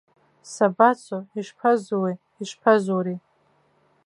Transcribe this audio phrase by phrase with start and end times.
[0.53, 3.17] Сабацо, ишԥазуеи, ишԥазури!